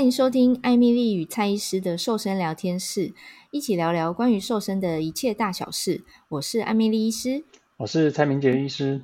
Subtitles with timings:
[0.00, 3.12] 欢迎收听艾米丽与蔡医师的瘦身聊天室，
[3.50, 6.02] 一起聊聊关于瘦身的一切大小事。
[6.30, 7.44] 我是艾米丽医师，
[7.76, 9.02] 我是蔡明杰医师。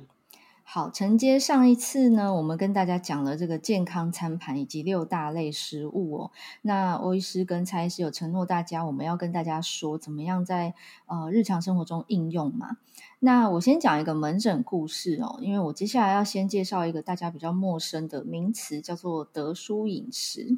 [0.63, 6.31] 好，承接上一次呢，我们跟大家讲了这个健康餐盘以及六大类食物哦。
[6.63, 10.73] 那欧医师跟蔡医师有承诺大家，我们要跟大家说怎么样在
[11.05, 12.77] 呃日常生活中应用嘛。
[13.19, 20.57] 那我先讲一个门诊故事哦，因为我接下来要先介绍一个大家比较陌生的名词，叫做德蔬饮食。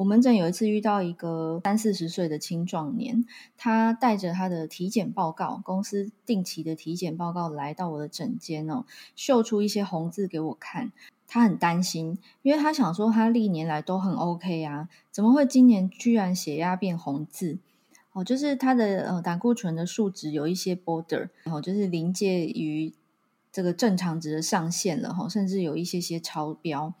[0.00, 3.26] 我门诊有一次遇到一个三四十岁的青壮年，
[3.58, 10.90] 他带着他的体检报告，公司定期的体检报告来到我的诊间哦，秀出一些红字给我看。
[11.28, 17.58] 他很担心，因为他想说他历年来都很 OK 啊，怎么会今年居然血压变红字？
[18.14, 22.94] 哦，就是他的呃胆固醇的数值有一些 border，然后就是临界于
[23.52, 26.94] 这个正常值的上限了哈，甚至有一些些超标。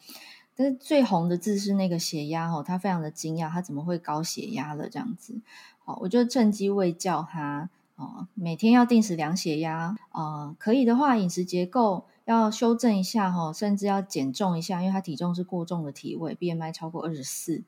[0.60, 5.40] 但是最红的字是那个血压哦，他非常的惊讶，他怎么会高血压了这样子？
[5.86, 17.62] 好，我就趁机卫教他哦，每天要定时量血压啊，可以的话饮食结构要修正一下哈，甚至要减重一下，因为他体重是过重的体位，BMI 超过二十四。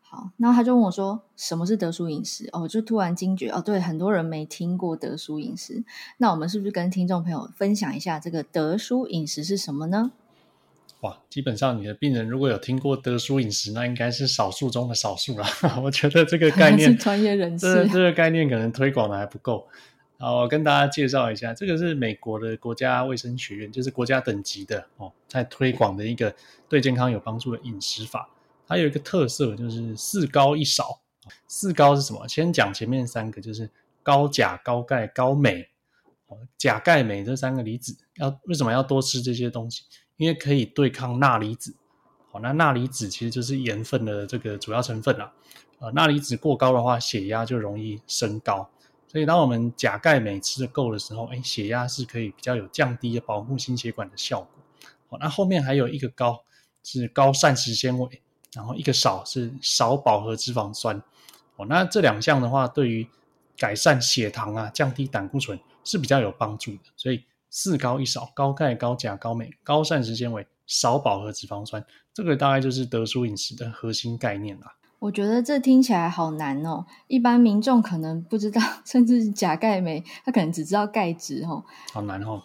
[0.00, 5.82] 好，然后他就问我说：“什么是德叔饮食？”哦，就突然惊觉哦，对，很多人没听过德叔饮食，
[6.18, 10.12] 那我们是不是跟听众朋友分享一下这个德叔饮食是什么呢？
[11.00, 15.46] 哇，基本上你的病人如果有听过德蔬饮食，那应该是少数中的少数了。
[15.82, 19.68] 我觉得这个概念， 是专业人士，这这个概念可能推广的还不够。
[20.18, 26.34] 好，我跟大家介绍一下，这个是美国的国家卫生学院，就是国家等级的哦，在推广的一个
[26.68, 28.28] 对健康有帮助的饮食法。
[28.66, 31.00] 它有一个特色，就是四高一少。
[31.46, 32.26] 四高是什么？
[32.26, 33.70] 先讲前面三个，就是
[34.02, 35.68] 高钾、高钙、高镁。
[36.58, 39.84] 钾、钙、镁这三个离子，要为什么要多吃这些东西？
[40.16, 41.76] 因为可以对抗钠离子，
[42.30, 45.32] 好，那钠离子其实就是盐分的这个主要成分啦。
[45.78, 48.70] 呃，钠离子过高的话，血压就容易升高。
[49.08, 54.48] 所以当我们钾、钙、镁吃的够的时候，哎，血压是可以比较有降低的保护心血管的效果。
[55.08, 56.42] 好，那后面还有一个高
[56.82, 58.22] 是高膳食纤维，
[58.54, 61.02] 然后一个少是少饱和脂肪酸。
[61.56, 63.06] 哦，那这两项的话，对于
[63.58, 66.80] 改善血糖啊、降低胆固醇是比较有帮助的。
[66.96, 67.24] 所以。
[67.50, 74.76] 四高一少，高钙、高钾、高镁，高膳食纤维，少饱和脂肪酸，这个大概就是德叔饮食的核心概念啦。
[74.98, 81.64] 我觉得这听起来好难哦，一般民众可能不知道， 甚至钾、钙、镁，他可能只知道钙质哦。
[81.92, 82.42] 好难哦。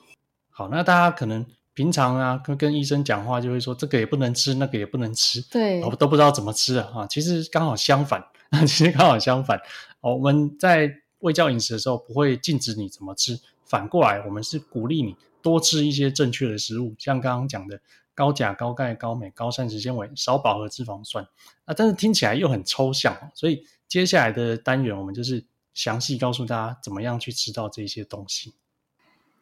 [0.49, 7.07] 好，那大家可能平常啊，跟跟医生讲话就会说这个也不能吃，那个也不能吃，对，我都不知道怎么吃啊。
[7.09, 8.21] 其实刚好相反，
[8.67, 9.59] 其实刚好相反。
[10.01, 13.39] 我们在喂教饮食的时候不会禁止你怎么吃。
[13.71, 17.79] 反过来，我们是鼓励你多吃一些正确的食物，像刚刚讲的
[18.13, 21.25] 高钾、高钙、高镁、高膳食纤维、少饱和脂肪酸。
[21.63, 28.55] 啊，但是听起来又很抽象，所以接下来的单元我们就是详细告诉大家怎么样去吃到这些东西。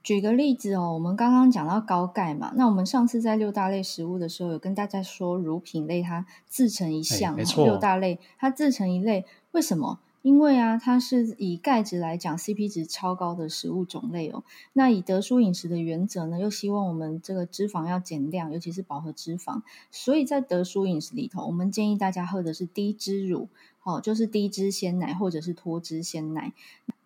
[0.04, 10.00] 举个例子哦，我们刚刚讲到高钙嘛，那我们上次在六大类食物的时候，有跟大家说乳品类它自成一项，没错，六大类它自成一类，为什么？
[10.22, 14.44] 因为啊，它是以钙质来讲 CP 值超高的食物种类哦。
[14.74, 19.62] 那以德蔬饮食的原则呢，又希望我们这个脂肪要减量，尤其是饱和脂肪。
[19.92, 23.48] 所以在德蔬饮食里头，我们建议大家喝的是低脂乳，
[23.84, 26.54] 哦，就是低脂鲜奶或者是脱脂鲜奶。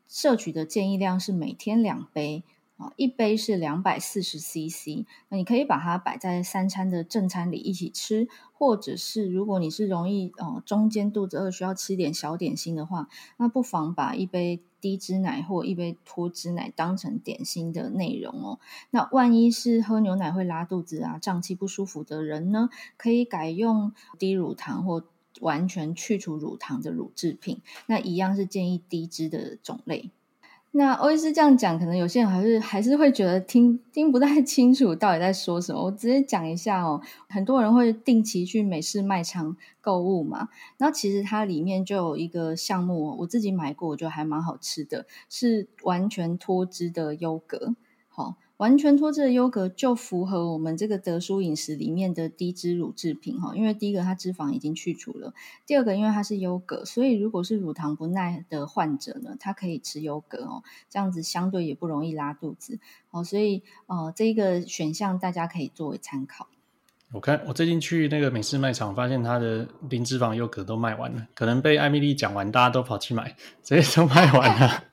[0.08, 2.44] 摄取的建议量是每天两杯。
[2.96, 13.08] 一杯是两百四十 CC，那你可以把它摆在三餐的正餐里一起吃，或者是如果你是容易呃中间肚子饿需要吃点小点心的话，
[13.38, 18.60] 那不妨把一杯低脂奶或一杯脱脂奶当成点心的内容哦。
[18.90, 25.06] 那万一是喝牛奶会拉肚子啊、胀气不舒服的人呢，可以改用低乳糖或
[25.40, 30.12] 完全去除乳糖的乳制品，那一样是建议低脂的种类。
[30.76, 35.84] 那欧医师这样讲，可能有些人还是还是会觉得听听不太清楚到底在说什么。
[35.84, 37.00] 我直接讲一下哦，
[37.30, 40.50] 很多人会定期去美式卖场购物嘛，
[40.80, 47.76] 然后其实它里面就有一个项目，我自己买过，我觉得还蛮好吃的，是完全脱脂的优格，
[48.10, 48.36] 好。
[48.58, 55.34] 完全脱脂的优格就符合我们这个德蔬饮食里面的低脂乳制品哈，因为第一个它脂肪已经去除了，
[55.66, 62.80] 第二个因为它是优格，所以如果是乳糖不耐的患者呢，它可以吃优格哦，这样子相对也不容易拉肚子
[63.12, 66.48] 哦，所以呃这个选项大家可以作为参考。
[67.12, 74.84] 我看我最近去那个美式卖场，发现它的零脂肪优格都卖完了，可能被艾米莉讲完，大家都跑去买，直接都卖完了。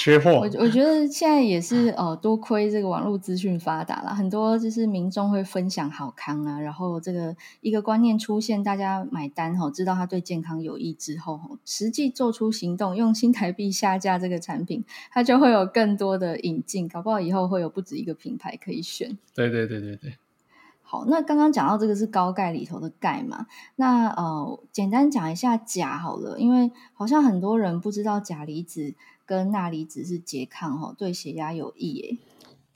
[0.00, 0.30] 缺货。
[0.30, 19.18] 我我觉得现在也是哦，多亏这个网络资讯发达了，很多就是民众会分享好康啊，然后这个一个观念出现，大家买单哈，知道它对健康有益之后，实际做出行动，用新台币下架这个产品，它就会有更多的引进，搞不好以后会有不止一个品牌可以选。
[19.34, 20.14] 对对对对对。
[20.82, 23.46] 好，那刚刚讲到这个是高钙里头的钙嘛？
[23.76, 28.94] 那呃，简单讲一下钾好了，因为好像很多人不知道钾离子
[29.30, 32.18] 跟钠离子是拮抗哈，对血压有益耶。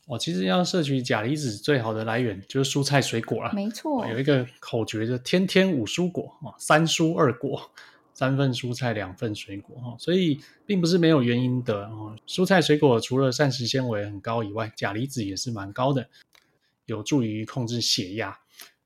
[0.07, 7.61] 哦，其实要摄取钾离子最好的来源就是蔬菜水果啊，没错，有一个口诀就天天五蔬果啊，三蔬二果，
[8.13, 12.15] 三份蔬菜两份水果哈，所以并不是没有原因的哦。
[12.25, 16.09] 蔬菜水果除了膳食纤维很高以外，钾离子也是蛮高的。
[16.87, 18.39] 有助于控制血压。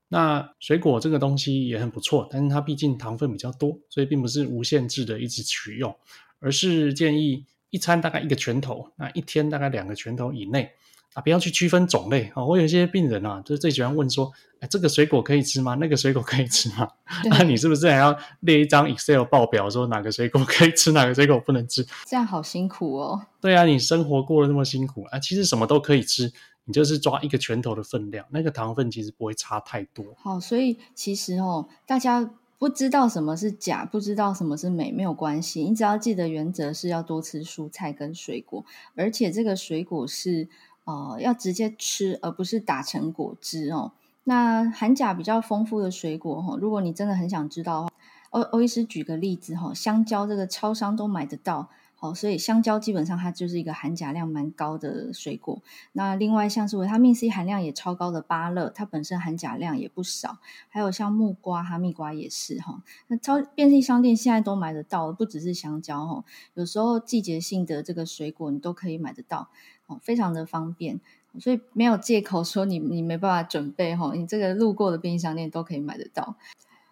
[0.07, 5.95] 那水果这个东西也很不错，但是它毕竟糖分比较多，所以并不是无限制的一直取用，
[6.39, 10.71] 而是建议一餐大概一个拳头，那一天大概两个拳头以内
[11.13, 12.43] 啊，不要去区分种类啊。
[12.43, 15.75] 我有一些病人啊，就最喜欢问说，哎，这个水果可以吃吗？
[15.75, 16.87] 那个水果可以吃吗？
[17.29, 21.85] 那你是不是还要列一张 Excel 报表，说哪个水果可以吃，哪个水果不能吃？
[22.05, 23.25] 这样好辛苦哦。
[23.41, 26.31] 对啊，你生活过得那么辛苦啊，其实什么都可以吃。
[26.65, 30.05] 你就是抓一个拳头的分量，那个糖分其实不会差太多。
[30.19, 35.63] 好，所以其实哦，大家不知道什么是假，不知道什么是美，没有关系。
[35.63, 38.65] 你只要记得原则是要多吃蔬菜跟水果，
[38.95, 40.49] 而且这个水果是
[40.83, 43.93] 呃要直接吃，而不是打成果汁哦。
[44.25, 47.93] 那含钾比较丰富的水果哈，如果你真的很想知道的话，
[48.31, 51.69] 欧欧医师举个例子哈，香蕉这个超商都买得到。
[52.01, 55.61] 好，所以香蕉基本上它就是一个含钾量蛮高的水果。
[55.91, 60.37] 那另外像是维他命 C 含量也超高的芭乐，它本身含钾量也不少。
[60.69, 62.81] 还有像木瓜、哈密瓜也是哈。
[63.07, 66.23] 那超便利商店现在都买得到，不只是香蕉哈。
[66.53, 69.49] 有时候季节性的这个水果你都可以买得到，
[69.87, 71.01] 哦，非常的方便。
[71.37, 76.37] 所以没有借口说你你没办法准备哈，你这个路过的便利商店都可以买得到。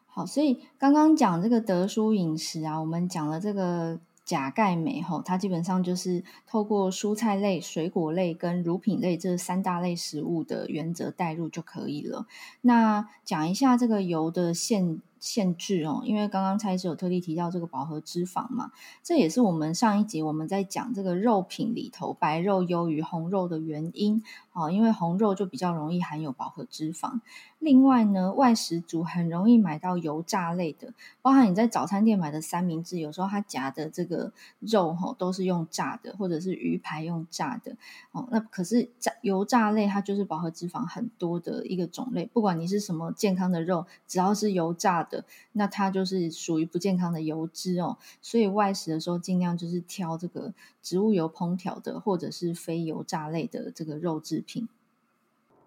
[0.08, 4.02] 好，所以刚刚讲这个德蔬饮食啊，我们讲了这个。
[4.28, 12.28] 钾、钙、镁，吼，它基本上就是透过蔬菜类、水果类跟乳品类这三大类食物的原则带入就可以了。
[12.60, 18.72] 那讲一下这个油的限限制哦，因为刚刚蔡医师有特地提到这个饱和脂肪嘛，
[19.02, 24.22] 这也是我们上一集我们在讲这个肉品里头白肉优于红肉的原因
[24.52, 27.22] 哦，因为红肉就比较容易含有饱和脂肪。
[27.60, 37.76] 另外呢，外食族很容易买到油炸类的，包含你在早餐店买的三明治，有时候它夹的这个肉哈都是用炸的，或者是鱼排用炸的
[38.12, 38.28] 哦。
[38.32, 47.98] 那可是炸油炸类它就是饱和脂肪很多的一个种类，不管你是什么健康的肉，只要是油炸的，那它就是属于不健康的油脂哦。
[48.22, 54.70] 所以外食的时候尽量就是挑这个植物油烹调的，或者是非油炸类的这个肉制品。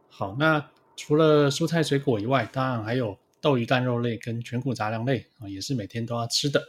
[0.09, 0.69] 好，那。
[1.01, 6.63] 除了蔬菜水果以外，当然还有豆鱼蛋肉类跟全谷杂粮类啊，也是每天都要吃的。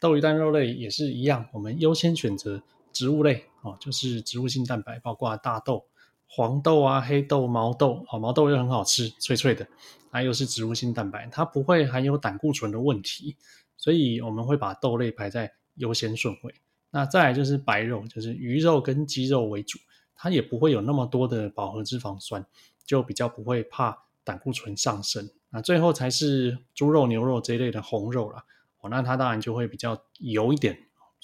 [0.00, 2.62] 豆鱼蛋肉类也是一样，我们优先选择
[2.94, 5.84] 植物类哦，就是植物性蛋白，包括大豆、
[6.26, 8.02] 黄豆啊、黑豆、毛豆。
[8.08, 9.68] 啊，毛豆又很好吃，脆脆的，
[10.10, 13.36] 还有是植物性蛋白，它不会含有胆固醇的问题，
[13.76, 16.54] 所以我们会把豆类排在优先顺位。
[16.90, 19.78] 那再来就是白肉，就是鱼肉跟鸡肉为主，
[20.16, 22.46] 它也不会有那么多的饱和脂肪酸。
[22.84, 28.44] 就比较不会怕胆固醇上升，那最后才是猪肉、牛肉这一类的红肉啦。
[28.80, 30.78] 哦，那它当然就会比较油一点，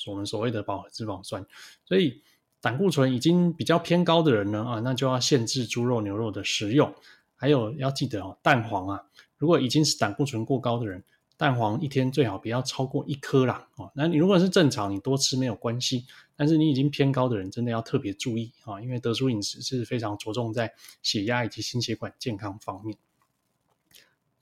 [0.07, 1.45] 我们所谓的饱和脂肪酸。
[1.85, 2.23] 所以
[2.61, 6.95] 胆固醇已经比较偏高的人呢，啊，那就要限制猪肉、牛肉的食用。
[7.37, 9.03] 还有要记得哦，蛋黄啊，
[9.39, 11.03] 如果已经是胆固醇过高的人，
[11.41, 13.67] 蛋黄一天最好不要超过一颗啦。
[13.77, 16.05] 哦，那你如果是正常，你多吃没有关系。
[16.37, 22.99] 但是你已经偏高的人，真的要特别注意啊，因为德蔬饮食是非常着重在血压以及心血管健康方面。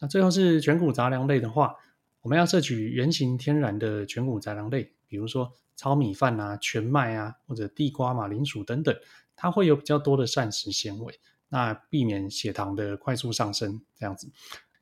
[0.01, 1.77] 那最后是全谷杂粮类的话，
[2.21, 8.93] 我们要摄取原型天然的全谷杂粮类，比如说糙米饭啊、全麦啊，或者地瓜、马铃薯等等，
[9.37, 13.81] 它会有比较多的膳食纤维，那避免血糖的快速上升。
[13.97, 14.29] 这样子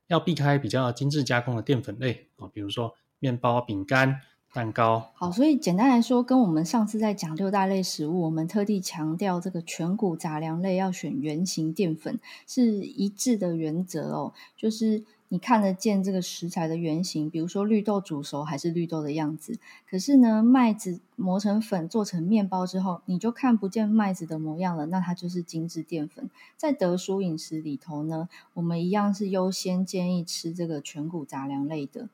[0.09, 4.21] 要避开比较精致加工的淀粉类啊，比如说面包、饼干。
[4.55, 14.33] 蛋糕好，所以简单来说，跟我们上次在讲六大类食物，我们特地强调这个全谷杂粮类要选原型淀粉是一致的原则哦。
[14.57, 19.59] 就是你看得见这个食材的原型，比如说绿豆煮熟还是绿豆的样子。
[19.91, 26.31] 可是呢，麦子磨成粉做成面包之后，你就看不见麦子的模样了，那它就是精致淀粉。
[26.57, 32.09] 在德蔬饮食里头呢，我们一样是优先建议吃这个全谷杂粮类的。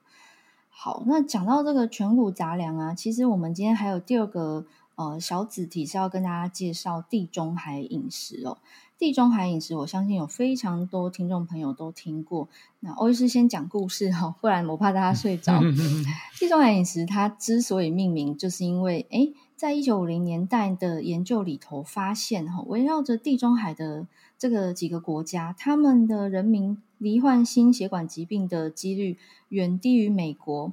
[0.71, 4.65] 好，那讲到这个全谷杂粮啊，其实我们今天还有第二个
[4.97, 8.59] 呃小子体是要跟大家介绍地中海饮食哦。
[8.99, 12.49] 地中海饮食，我相信有非常多听众朋友都听过。
[12.79, 15.61] 那欧医师先讲故事哈，不然我怕大家睡着。
[16.39, 24.07] 地中海饮食它之所以命名，就是因为诶，在一九五零年代的研究里头发现哈，围绕着地中海的
[24.39, 29.19] 这个几个国家，他们的人民罹患心血管疾病的几率
[29.49, 30.73] 远低于美国。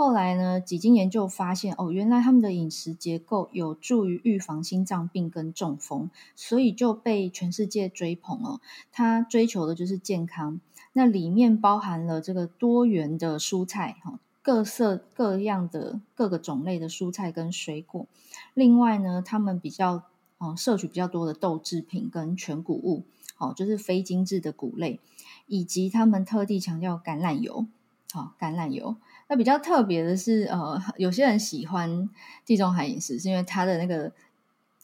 [0.00, 8.62] 后来呢，几经研究发现，哦，原来他们的饮食结构有助于预防心脏病跟中风，所以就被全世界追捧了。
[8.92, 10.58] 他追求的就是健康，
[10.94, 18.06] 那里面包含了这个多元的蔬菜，哈，各色各样的各个种类的蔬菜跟水果。
[18.54, 20.04] 另外呢，他们比较，
[20.38, 23.02] 哦，摄取比较多的豆制品跟全谷物，
[23.36, 24.98] 哦，就是非精致的谷类，
[25.46, 27.66] 以及他们特地强调橄榄油，
[28.14, 28.96] 好，橄榄油。
[29.30, 32.10] 那比较特别的是，呃，有些人喜欢
[32.44, 34.10] 地中海饮食，是因为它的那个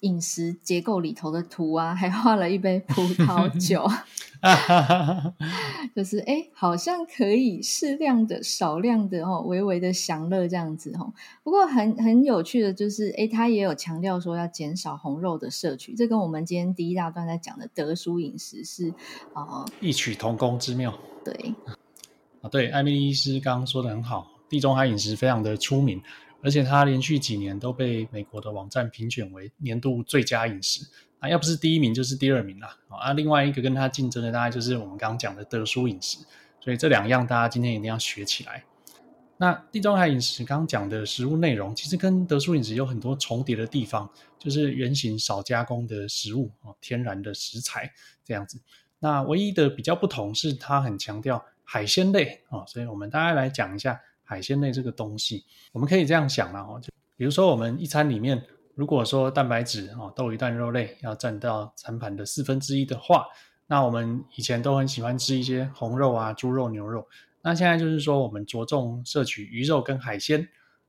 [0.01, 3.85] 饮食结构里头的图啊，还画了一杯葡萄 酒，
[5.97, 11.13] 就是哎，好像可以适量的、少量的哦，微微的享乐这样子哦。
[11.43, 18.95] 不过很很有趣的就是，哎，他也有强调说要减少红肉的摄取，这跟我们今天第一大段在讲的德叔饮食是
[19.33, 20.97] 啊异曲同工之妙。
[21.25, 21.53] 对，
[22.43, 24.36] 啊，对，艾米丽医师刚刚说的很好。
[24.49, 26.01] 地中海饮食非常的出名，
[26.43, 30.87] 而且它连续几年都被美国的网站评选为年度最佳饮食
[31.19, 33.13] 啊，要不是第一名就是第二名啦啊。
[33.15, 36.19] 另外一个跟它竞争的大概就是我们刚刚讲的得舒饮食，
[36.61, 38.65] 所以这两样大家今天一定要学起来。
[39.39, 47.93] 那地中海饮食刚刚讲的食物内容，其实跟得舒饮食有很多重叠的地方，就是原型少加工的食物啊，天然的食材
[48.25, 48.61] 这样子。
[48.99, 54.01] 那唯一的比较不同是它很强调海鲜类啊，所以我们大概来讲一下。
[54.27, 63.25] 海鲜类这个东西，我们可以这样想了哦，就比如说我们一餐里面，如果说蛋白质哦，豆鱼蛋肉类要占到餐盘的四分之一的话，
[63.67, 67.09] 那我们以前都很喜欢吃一些红肉啊，猪肉、牛肉。
[67.43, 70.47] 那现在就是说，我们着重摄取鱼肉跟海鲜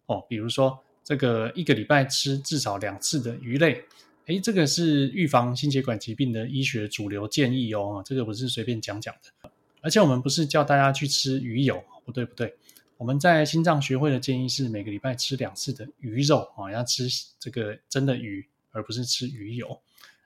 [0.08, 3.84] 哦，比如说这个一个礼拜吃至少两次的鱼类，
[4.26, 9.50] 诶，这个是预防心血管疾病的医学主流建议哦，这个不是随便讲讲的。
[9.82, 12.54] 而且我们不是叫大家去吃鱼油，不对不对。
[12.98, 17.08] 我们在心脏学会的建议是每个礼拜吃两次的鱼肉啊，要吃
[17.40, 19.80] 这个真的鱼，而不是吃鱼油。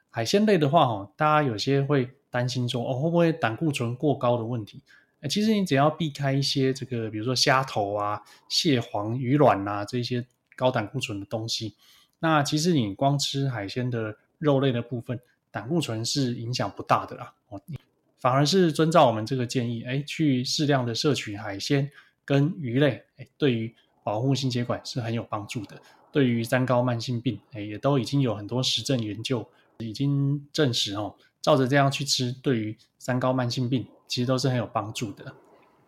[0.09, 4.81] 海鲜类的话，哈，大家有些会担心说，哦，会不会胆固醇过高的问题？
[5.29, 10.25] 其实你只要避开一些这个，比如说虾头啊、蟹黄、鱼卵啊这些
[10.55, 11.75] 高胆固醇的东西，
[12.19, 15.19] 那其实你光吃海鲜的肉类的部分，
[15.51, 17.33] 胆固醇是影响不大的啦。
[17.49, 17.61] 哦，
[18.17, 21.91] 反而是遵照我们这个建议，哎，去适量的摄取海鲜。
[22.25, 25.81] 跟鱼类，哎，对于保护心血管是很有帮助的。
[26.11, 29.47] 对于三高慢性病，哎，也都已经有很多实证研究
[29.79, 35.35] 已经证实哦，照着这样去吃，对于三高慢性病其实都是很有帮助的。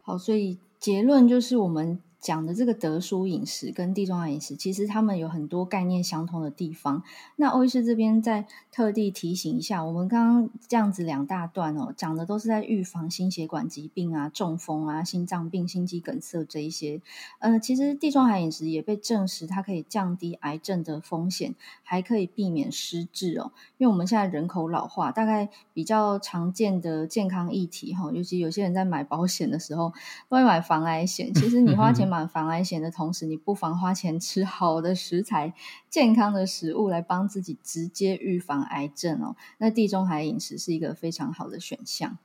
[0.01, 2.01] 好，所以结论就是我们。
[2.23, 7.03] 讲的这个德舒饮食跟地中海饮食，其实他们有很多概念相同的地方。
[7.35, 17.01] 那欧医师这边再特地提醒一下，我们刚刚这样子两大段哦，讲的都是在预防心血管疾病啊、中风啊、心脏病、心肌梗塞这一些。
[17.39, 21.53] 呃，其实地中海饮食也被证实，它可以降低癌症的风险，
[21.83, 23.51] 还可以避免失智哦。
[23.77, 29.91] 因为我们现在人口老化，大概比较常见的健康议题哈，尤其有些人在买保险的时候
[30.29, 32.07] 都会买防癌险，其实你花钱。
[32.27, 35.53] 防癌险的同时，你不妨花钱吃好的食材、
[35.89, 39.35] 健康的食物，来帮自己直接预防癌症哦。
[39.57, 42.17] 那地中海饮食是一个非常好的选项。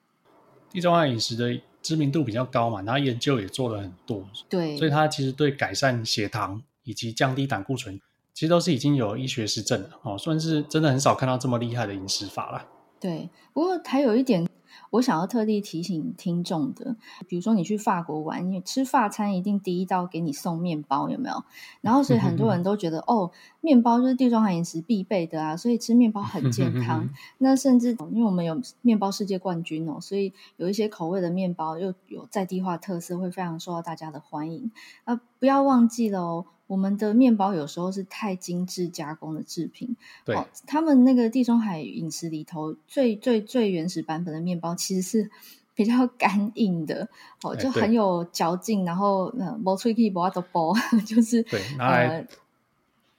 [0.71, 7.99] 地中海饮食的知名度比较高嘛，然后研究也做了很多，对，所以它其实对改善血糖以及降低胆固醇，
[8.35, 12.67] 其实都是已经有医学实证的哦，算是真的很少看到这么厉害的饮食法了。
[13.01, 14.47] 对，不过还有一点。
[14.91, 21.45] 我想要特地提醒听众的，比如说你去法国玩，你吃法餐一定第一道给你送面包，有没有？
[21.81, 23.31] 然后所以很多人都觉得， 哦，
[23.61, 27.09] 面包就是地中海饮食必备的啊，所以吃面包很健康。
[27.39, 34.71] 那甚至因为我们有面包世界冠军哦，所以有一些口味的面包又有在地化特色，会非常受到大家的欢迎。
[35.05, 36.47] 啊，不要忘记了哦。
[36.69, 45.31] 我们的面包有时候是太精致加工的制品，对，哦，他们那个地中海饮食里头最最最原始版本的面包其实是
[45.75, 47.09] 比较干硬的，
[47.43, 50.73] 哦，就很有嚼劲，然后呃，不脆皮不阿多包，
[51.07, 52.27] 就是对，拿来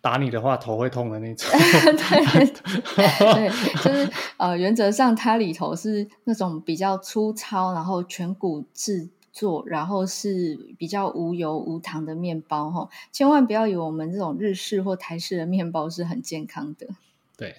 [0.01, 3.49] 打你的话头会痛的那种， 对对，
[3.83, 9.09] 就是呃，原则上它里头是那种比较粗糙，然后全谷制。
[9.31, 16.87] 做，然后是比较无油无糖的面包哈，千万不要以为我们这种日式或台式的面包是很健康的。
[17.37, 17.55] 对，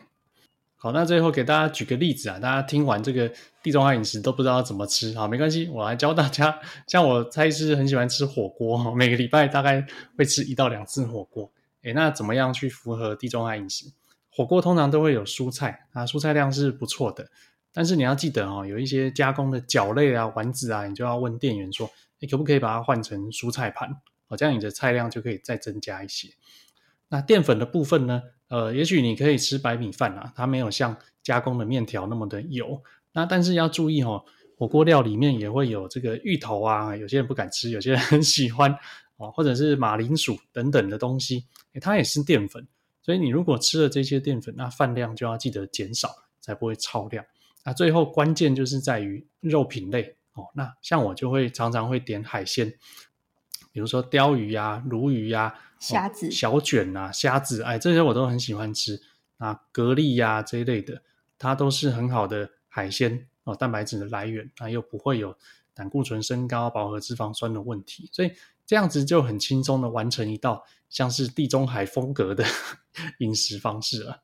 [0.77, 6.59] 好，那最后给大家举个例子啊，大家听完这个地中海饮食都不知道怎么吃，好，没关系，我来教大家。
[6.87, 9.87] 像我蔡医师很喜欢吃火锅，每个礼拜大概
[10.17, 11.51] 会吃一到两次火锅。
[11.83, 13.87] 诶，那怎么样去符合地中海饮食？
[14.33, 17.29] 火锅通常都会有蔬菜啊，蔬菜量是不错的。
[17.73, 23.89] 但是你要记得哦，有一些加工的角类啊、丸子啊，你就要问店员说，你可不可以把它换成蔬菜盘？
[24.29, 26.29] 哦，这样你的菜量就可以再增加一些。
[27.09, 28.23] 那淀粉的部分呢？
[28.49, 32.83] 呃，也许你可以吃白米饭啊，它没有像加工的面条那么的油。
[33.13, 34.25] 那但是要注意哦，
[34.57, 38.77] 火锅料里面也会有这个芋头啊，有些人不敢吃，有些人很喜欢
[39.17, 41.45] 哦，或者是马铃薯等等的东西，
[41.81, 42.67] 它也是淀粉。
[43.03, 46.11] 所以你如果吃了这些淀粉，那饭量就要记得减少，
[46.41, 47.25] 才不会超量。
[47.65, 50.47] 那最后关键就是在于肉品类哦。
[50.55, 52.73] 那像我就会常常会点海鲜，
[53.73, 59.01] 比如说鲷鱼呀、鲈鱼呀、虾子、小卷啊、虾子，哎，这些我都很喜欢吃。
[59.39, 61.03] 啊蛤蜊呀这一类的，
[61.39, 65.35] 它都是很好的海鲜哦，蛋白质的来源，那又不会有
[65.73, 68.33] 胆固醇升高、饱和脂肪酸的问题，所以
[68.67, 72.45] 这样子就很轻松的完成一道像是地中海风格的
[73.21, 74.23] 饮食方式了。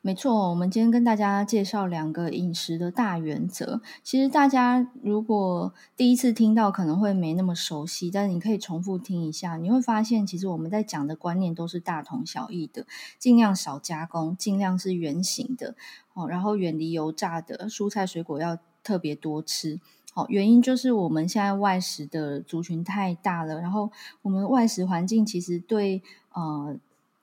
[0.00, 3.82] 没错，我们今天跟大家介绍两个饮食的大原则。
[4.02, 12.86] 其实大家如果第一次听到，可能会没那么熟悉，但你可以重复听一下，你会发现，其实我们在讲的观念都是大同小异的。
[13.18, 15.74] 尽量少加工，尽量是原形的
[16.14, 19.80] 哦，然后远离油炸的，蔬菜水果要特别多吃。
[20.14, 23.90] 好，原因就是我们现在外食的族群太大了，然后
[24.22, 26.02] 我们外食环境其实对
[26.32, 26.78] 呃。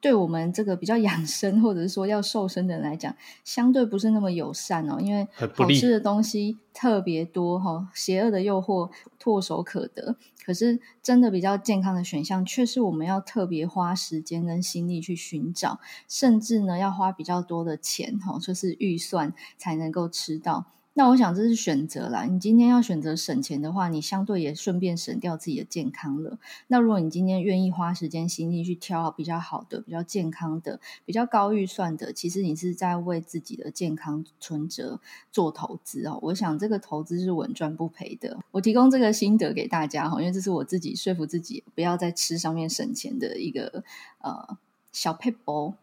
[0.06, 10.16] 对我们这个比较养生，或者是说要瘦身的人来讲，相对不是那么友善哦，因为好吃的东西特别多哈，邪恶的诱惑唾手可得。
[10.46, 20.66] 可是真的比较健康的选项，却是我们要特别花时间跟心力去寻找，甚至呢要花比较多的钱哈，就是预算才能够吃到。
[20.98, 22.24] 那我想这是选择啦。
[22.24, 26.40] 你今天要选择省钱的话，你相对也顺便省掉自己的健康了。
[26.68, 35.02] 那如果你今天愿意花时间心力去挑比较好的、比较健康的、比较高预算的，其实你是在为自己的健康存折
[35.34, 36.18] 做投资哦。
[36.22, 38.40] 我想这个投资是稳赚不赔的。
[38.52, 43.84] 我提供这个心得给大家哈，因为这是我自己说服自己不要在吃上面省钱的一个
[44.20, 44.58] 呃
[44.94, 45.74] 小撇步。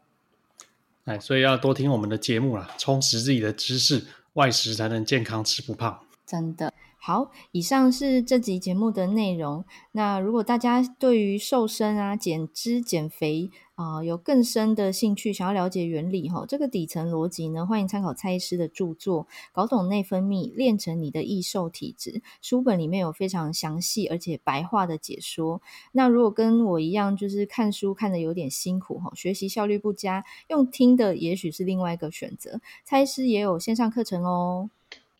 [1.04, 4.06] 哎，所以要多听我们的节目啦，充实自己的知识。
[4.34, 6.00] 外食才能健康，吃不胖。
[6.26, 6.72] 真的
[7.04, 9.64] 好，以上是这集节目的内容。
[9.90, 22.10] 那如果大家对于瘦身啊、减脂、减肥啊、有更深的兴趣，想要了解原理哈，这个底层逻辑呢，欢迎参考蔡医师的著作《搞懂内分泌，练成你的易瘦体质》
[22.40, 25.60] 书本里面有非常详细而且白话的解说。
[25.90, 32.60] 那如果跟我一样，就是看书看得有点辛苦哈，学习效率不佳，用听的也许是另外一个选择。
[32.84, 34.70] 蔡医师也有线上课程哦。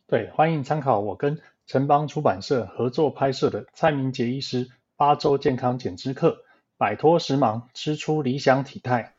[0.07, 6.39] 对，欢迎参考我跟城邦出版社合作拍摄的蔡明杰医师八周健康减脂课，
[6.77, 9.15] 摆脱时髦，吃出理想体态。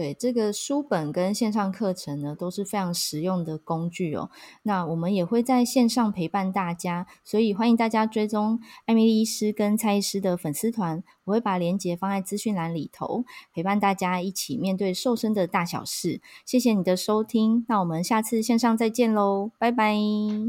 [0.00, 4.30] 对，这个书本跟线上课程呢，都是非常实用的工具哦。
[4.62, 16.22] 那我们也会在线上陪伴大家，所以欢迎大家追踪艾米丽医师跟蔡医师的粉丝团，我会把链接放在资讯栏里头，陪伴大家一起面对瘦身的大小事。
[16.46, 19.94] 谢谢你的收听，那我们下次线上再见喽，拜拜。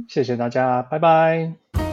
[0.08, 1.91] 谢谢大家，拜拜。